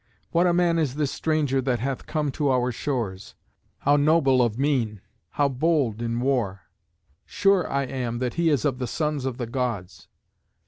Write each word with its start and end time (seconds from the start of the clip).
What 0.31 0.47
a 0.47 0.51
man 0.51 0.79
is 0.79 0.95
this 0.95 1.11
stranger 1.11 1.61
that 1.61 1.77
hath 1.77 2.07
come 2.07 2.31
to 2.31 2.49
our 2.51 2.71
shores! 2.71 3.35
How 3.81 3.97
noble 3.97 4.41
of 4.41 4.57
mien! 4.57 4.99
How 5.29 5.47
bold 5.47 6.01
in 6.01 6.19
war! 6.21 6.61
Sure 7.23 7.69
I 7.71 7.83
am 7.83 8.17
that 8.17 8.33
he 8.33 8.49
is 8.49 8.65
of 8.65 8.79
the 8.79 8.87
sons 8.87 9.25
of 9.25 9.37
the 9.37 9.45
Gods. 9.45 10.07